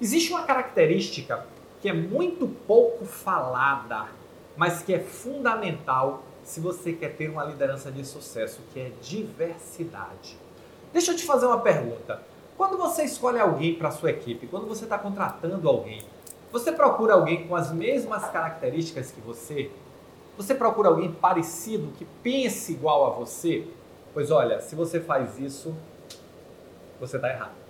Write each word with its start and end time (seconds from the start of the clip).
Existe 0.00 0.32
uma 0.32 0.44
característica 0.44 1.44
que 1.82 1.88
é 1.88 1.92
muito 1.92 2.48
pouco 2.66 3.04
falada, 3.04 4.06
mas 4.56 4.82
que 4.82 4.94
é 4.94 4.98
fundamental 4.98 6.22
se 6.42 6.58
você 6.58 6.94
quer 6.94 7.16
ter 7.16 7.28
uma 7.28 7.44
liderança 7.44 7.92
de 7.92 8.02
sucesso, 8.04 8.62
que 8.72 8.80
é 8.80 8.92
diversidade. 9.02 10.38
Deixa 10.90 11.12
eu 11.12 11.16
te 11.16 11.24
fazer 11.24 11.44
uma 11.44 11.60
pergunta. 11.60 12.22
Quando 12.56 12.78
você 12.78 13.04
escolhe 13.04 13.38
alguém 13.38 13.74
para 13.74 13.90
sua 13.90 14.10
equipe, 14.10 14.46
quando 14.46 14.66
você 14.66 14.84
está 14.84 14.98
contratando 14.98 15.68
alguém, 15.68 16.02
você 16.50 16.72
procura 16.72 17.14
alguém 17.14 17.46
com 17.46 17.54
as 17.54 17.70
mesmas 17.70 18.26
características 18.30 19.10
que 19.10 19.20
você? 19.20 19.70
Você 20.38 20.54
procura 20.54 20.88
alguém 20.88 21.12
parecido, 21.12 21.92
que 21.98 22.06
pense 22.22 22.72
igual 22.72 23.06
a 23.06 23.10
você? 23.10 23.66
Pois 24.14 24.30
olha, 24.30 24.60
se 24.60 24.74
você 24.74 24.98
faz 24.98 25.38
isso, 25.38 25.74
você 26.98 27.16
está 27.16 27.28
errado. 27.28 27.69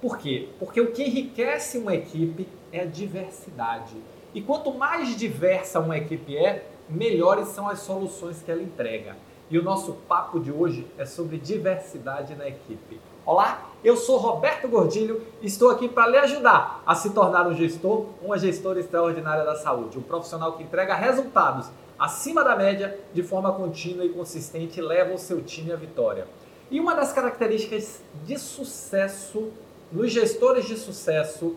Por 0.00 0.18
quê? 0.18 0.48
Porque 0.58 0.80
o 0.80 0.92
que 0.92 1.02
enriquece 1.02 1.78
uma 1.78 1.94
equipe 1.94 2.46
é 2.70 2.80
a 2.80 2.84
diversidade. 2.84 3.96
E 4.34 4.42
quanto 4.42 4.74
mais 4.74 5.16
diversa 5.16 5.80
uma 5.80 5.96
equipe 5.96 6.36
é, 6.36 6.66
melhores 6.88 7.48
são 7.48 7.66
as 7.66 7.80
soluções 7.80 8.42
que 8.42 8.50
ela 8.50 8.62
entrega. 8.62 9.16
E 9.50 9.58
o 9.58 9.62
nosso 9.62 9.94
papo 10.06 10.38
de 10.38 10.52
hoje 10.52 10.86
é 10.98 11.06
sobre 11.06 11.38
diversidade 11.38 12.34
na 12.34 12.46
equipe. 12.46 13.00
Olá, 13.24 13.70
eu 13.82 13.96
sou 13.96 14.18
Roberto 14.18 14.68
Gordilho 14.68 15.22
e 15.40 15.46
estou 15.46 15.70
aqui 15.70 15.88
para 15.88 16.08
lhe 16.08 16.18
ajudar 16.18 16.82
a 16.84 16.94
se 16.94 17.10
tornar 17.10 17.46
um 17.46 17.54
gestor, 17.54 18.06
uma 18.22 18.36
gestora 18.38 18.78
extraordinária 18.78 19.44
da 19.44 19.54
saúde, 19.54 19.98
um 19.98 20.02
profissional 20.02 20.52
que 20.52 20.62
entrega 20.62 20.94
resultados 20.94 21.68
acima 21.98 22.44
da 22.44 22.54
média 22.54 22.98
de 23.14 23.22
forma 23.22 23.52
contínua 23.52 24.04
e 24.04 24.10
consistente 24.10 24.78
e 24.78 24.82
leva 24.82 25.14
o 25.14 25.18
seu 25.18 25.42
time 25.42 25.72
à 25.72 25.76
vitória. 25.76 26.26
E 26.70 26.78
uma 26.78 26.94
das 26.94 27.12
características 27.12 28.02
de 28.24 28.38
sucesso 28.38 29.52
nos 29.96 30.12
gestores 30.12 30.66
de 30.66 30.76
sucesso 30.76 31.56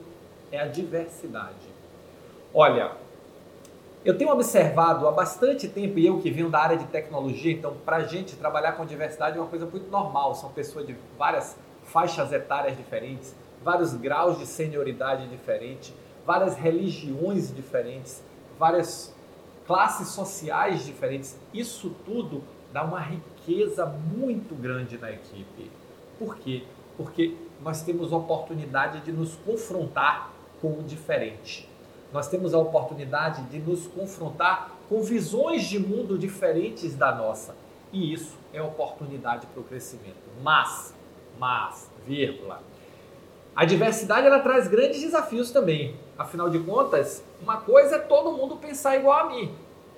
é 0.49 0.61
a 0.61 0.65
diversidade. 0.65 1.67
Olha, 2.53 2.93
eu 4.05 4.17
tenho 4.17 4.31
observado 4.31 5.05
há 5.09 5.11
bastante 5.11 5.67
tempo, 5.67 5.99
e 5.99 6.07
eu 6.07 6.21
que 6.21 6.31
venho 6.31 6.49
da 6.49 6.59
área 6.59 6.77
de 6.77 6.85
tecnologia, 6.85 7.51
então 7.51 7.75
para 7.85 7.97
a 7.97 8.03
gente 8.03 8.37
trabalhar 8.37 8.71
com 8.71 8.85
diversidade 8.85 9.37
é 9.37 9.41
uma 9.41 9.49
coisa 9.49 9.65
muito 9.65 9.91
normal. 9.91 10.33
São 10.35 10.49
pessoas 10.53 10.87
de 10.87 10.95
várias 11.17 11.57
faixas 11.83 12.31
etárias 12.31 12.77
diferentes, 12.77 13.35
vários 13.61 13.93
graus 13.93 14.39
de 14.39 14.45
senioridade 14.45 15.27
diferentes, 15.27 15.93
várias 16.25 16.55
religiões 16.55 17.53
diferentes, 17.53 18.23
várias 18.57 19.13
classes 19.67 20.07
sociais 20.07 20.85
diferentes. 20.85 21.37
Isso 21.53 21.93
tudo 22.05 22.41
dá 22.71 22.85
uma 22.85 23.01
riqueza 23.01 23.85
muito 23.85 24.55
grande 24.55 24.97
na 24.97 25.11
equipe. 25.11 25.69
Por 26.17 26.37
quê? 26.37 26.63
Porque 26.99 27.33
nós 27.63 27.81
temos 27.81 28.11
a 28.11 28.17
oportunidade 28.17 28.99
de 28.99 29.13
nos 29.13 29.33
confrontar 29.37 30.33
com 30.61 30.79
o 30.79 30.83
diferente. 30.83 31.65
Nós 32.11 32.27
temos 32.27 32.53
a 32.53 32.59
oportunidade 32.59 33.41
de 33.43 33.57
nos 33.57 33.87
confrontar 33.87 34.71
com 34.89 35.01
visões 35.01 35.63
de 35.63 35.79
mundo 35.79 36.17
diferentes 36.17 36.95
da 36.95 37.15
nossa. 37.15 37.55
E 37.93 38.11
isso 38.11 38.37
é 38.51 38.61
oportunidade 38.61 39.47
para 39.47 39.61
o 39.61 39.63
crescimento. 39.63 40.17
Mas, 40.43 40.93
mas, 41.39 41.89
vírgula, 42.05 42.61
a 43.55 43.63
diversidade 43.63 44.27
ela 44.27 44.39
traz 44.39 44.67
grandes 44.67 44.99
desafios 44.99 45.51
também. 45.51 45.95
Afinal 46.17 46.49
de 46.49 46.59
contas, 46.59 47.23
uma 47.41 47.61
coisa 47.61 47.95
é 47.95 47.99
todo 47.99 48.33
mundo 48.33 48.57
pensar 48.57 48.97
igual 48.97 49.21
a 49.21 49.29
mim. 49.29 49.55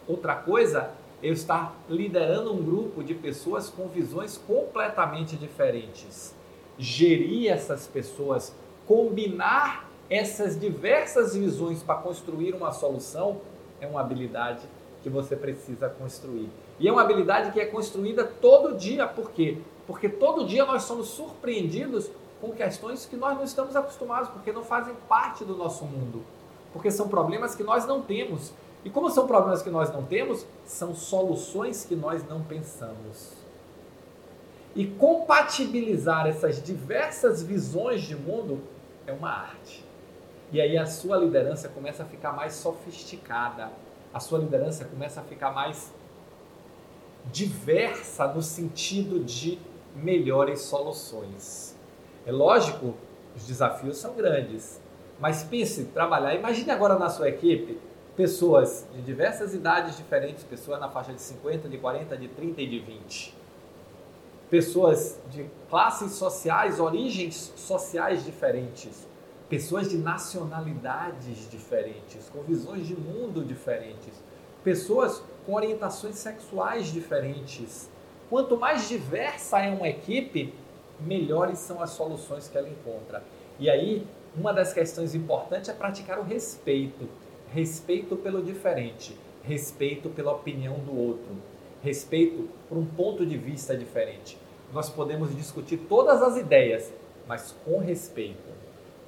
Outra 0.08 0.36
coisa 0.36 0.92
é 1.24 1.30
eu 1.30 1.34
estar 1.34 1.76
liderando 1.90 2.54
um 2.54 2.64
grupo 2.64 3.04
de 3.04 3.16
pessoas 3.16 3.70
com 3.70 3.88
visões 3.88 4.38
completamente 4.38 5.36
diferentes. 5.36 6.40
Gerir 6.78 7.52
essas 7.52 7.88
pessoas, 7.88 8.54
combinar 8.88 9.90
essas 10.10 10.60
diversas 10.60 11.36
visões 11.36 11.82
para 11.82 11.96
construir 11.96 12.54
uma 12.54 12.72
solução 12.72 13.40
é 13.80 13.88
uma 13.88 14.02
habilidade 14.02 14.62
que 15.02 15.10
você 15.10 15.36
precisa 15.36 15.90
construir. 15.90 16.50
E 16.80 16.88
é 16.88 16.92
uma 16.92 17.02
habilidade 17.02 17.52
que 17.52 17.60
é 17.60 17.66
construída 17.66 18.24
todo 18.24 18.76
dia, 18.78 19.08
por 19.08 19.32
quê? 19.32 19.58
Porque 19.88 20.10
todo 20.10 20.46
dia 20.46 20.66
nós 20.66 20.84
somos 20.84 21.08
surpreendidos 21.08 22.10
com 22.40 22.52
questões 22.52 23.06
que 23.06 23.16
nós 23.16 23.38
não 23.38 23.44
estamos 23.44 23.76
acostumados, 23.76 24.30
porque 24.30 24.52
não 24.52 24.64
fazem 24.64 24.96
parte 25.08 25.46
do 25.46 25.56
nosso 25.56 25.86
mundo. 25.86 26.24
Porque 26.74 26.90
são 26.90 27.08
problemas 27.08 27.56
que 27.56 27.64
nós 27.64 27.86
não 27.86 28.02
temos. 28.02 28.52
E 28.84 28.90
como 28.90 29.10
são 29.10 29.28
problemas 29.28 29.62
que 29.62 29.70
nós 29.70 29.92
não 29.94 30.04
temos, 30.04 30.46
são 30.66 30.96
soluções 30.96 31.86
que 31.86 31.96
nós 31.96 32.28
não 32.28 32.42
pensamos. 32.42 33.34
E 34.76 34.88
compatibilizar 34.88 36.28
essas 36.28 36.62
diversas 36.62 37.44
visões 37.44 38.02
de 38.04 38.16
mundo 38.16 38.62
é 39.06 39.12
uma 39.12 39.30
arte. 39.30 39.84
E 40.52 40.60
aí 40.60 40.78
a 40.78 40.86
sua 40.86 41.18
liderança 41.18 41.70
começa 41.70 42.04
a 42.04 42.06
ficar 42.06 42.34
mais 42.34 42.54
sofisticada. 42.54 43.70
A 44.14 44.20
sua 44.20 44.40
liderança 44.40 44.86
começa 44.86 45.22
a 45.22 45.24
ficar 45.24 45.52
mais 45.52 45.94
diversa 47.32 48.28
no 48.28 48.42
sentido 48.42 49.24
de 49.24 49.60
melhores 49.96 50.62
soluções. 50.62 51.76
É 52.26 52.32
lógico, 52.32 52.96
os 53.36 53.46
desafios 53.46 53.98
são 53.98 54.14
grandes, 54.14 54.82
mas 55.20 55.44
pense, 55.44 55.86
trabalhar, 55.86 56.34
imagine 56.34 56.72
agora 56.72 56.98
na 56.98 57.10
sua 57.10 57.30
equipe 57.30 57.78
pessoas 58.16 58.86
de 58.94 59.02
diversas 59.02 59.54
idades 59.54 59.98
diferentes, 59.98 60.44
pessoas 60.44 60.80
na 60.80 60.90
faixa 60.90 61.14
de 61.14 61.22
50, 61.22 61.70
de 61.70 61.78
40, 61.78 62.18
de 62.18 62.28
30 62.28 62.62
e 62.62 62.68
de 62.68 62.80
20. 62.80 63.41
Pessoas 64.52 65.18
de 65.30 65.46
classes 65.70 66.12
sociais, 66.12 66.78
origens 66.78 67.54
sociais 67.56 68.26
diferentes, 68.26 69.08
pessoas 69.48 69.90
de 69.90 69.98
nacionalidades 69.98 71.50
diferentes, 71.50 72.28
com 72.28 72.42
visões 72.42 72.86
de 72.86 72.94
mundo 72.94 73.46
diferentes, 73.46 74.14
pessoas 74.62 75.24
com 75.46 75.54
orientações 75.54 76.16
sexuais 76.16 76.88
diferentes. 76.88 77.90
Quanto 78.30 78.58
mais 78.58 78.90
diversa 78.90 79.58
é 79.62 79.70
uma 79.70 79.88
equipe, 79.88 80.54
melhores 81.00 81.58
são 81.60 81.82
as 81.82 81.92
soluções 81.92 82.50
que 82.50 82.58
ela 82.58 82.68
encontra. 82.68 83.24
E 83.58 83.70
aí, 83.70 84.06
uma 84.36 84.52
das 84.52 84.74
questões 84.74 85.16
importantes 85.16 85.70
é 85.70 85.74
praticar 85.74 86.20
o 86.20 86.24
respeito. 86.24 87.08
Respeito 87.54 88.18
pelo 88.18 88.44
diferente, 88.44 89.18
respeito 89.44 90.10
pela 90.10 90.34
opinião 90.34 90.78
do 90.80 90.94
outro, 90.94 91.38
respeito 91.84 92.50
por 92.68 92.78
um 92.78 92.86
ponto 92.86 93.26
de 93.26 93.38
vista 93.38 93.76
diferente. 93.76 94.38
Nós 94.74 94.90
podemos 94.90 95.36
discutir 95.36 95.78
todas 95.78 96.22
as 96.22 96.38
ideias, 96.38 96.92
mas 97.28 97.56
com 97.66 97.80
respeito. 97.80 98.52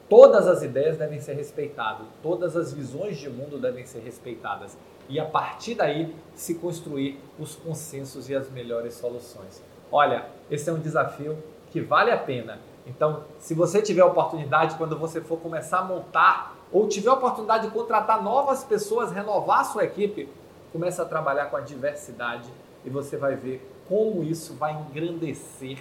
Todas 0.09 0.47
as 0.47 0.61
ideias 0.61 0.97
devem 0.97 1.19
ser 1.19 1.33
respeitadas, 1.33 2.05
todas 2.21 2.55
as 2.55 2.73
visões 2.73 3.17
de 3.17 3.29
mundo 3.29 3.57
devem 3.57 3.85
ser 3.85 3.99
respeitadas 3.99 4.77
e 5.09 5.19
a 5.19 5.25
partir 5.25 5.75
daí 5.75 6.13
se 6.35 6.55
construir 6.55 7.19
os 7.39 7.55
consensos 7.55 8.29
e 8.29 8.35
as 8.35 8.49
melhores 8.51 8.93
soluções. 8.95 9.63
Olha, 9.91 10.25
esse 10.49 10.69
é 10.69 10.73
um 10.73 10.79
desafio 10.79 11.37
que 11.71 11.81
vale 11.81 12.11
a 12.11 12.17
pena. 12.17 12.59
Então, 12.85 13.23
se 13.39 13.53
você 13.53 13.81
tiver 13.81 14.01
a 14.01 14.05
oportunidade, 14.05 14.75
quando 14.75 14.97
você 14.97 15.21
for 15.21 15.37
começar 15.39 15.79
a 15.79 15.83
montar 15.83 16.55
ou 16.71 16.87
tiver 16.87 17.09
a 17.09 17.13
oportunidade 17.13 17.67
de 17.67 17.73
contratar 17.73 18.21
novas 18.21 18.63
pessoas, 18.63 19.11
renovar 19.11 19.65
sua 19.65 19.83
equipe, 19.83 20.29
comece 20.73 20.99
a 20.99 21.05
trabalhar 21.05 21.45
com 21.45 21.55
a 21.55 21.61
diversidade 21.61 22.49
e 22.83 22.89
você 22.89 23.15
vai 23.15 23.35
ver 23.35 23.71
como 23.87 24.23
isso 24.23 24.55
vai 24.55 24.73
engrandecer 24.73 25.77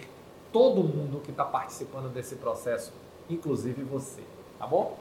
todo 0.52 0.84
mundo 0.84 1.20
que 1.24 1.30
está 1.30 1.44
participando 1.44 2.12
desse 2.12 2.36
processo 2.36 2.92
inclusive 3.30 3.82
você, 3.82 4.22
tá 4.58 4.66
bom? 4.66 4.98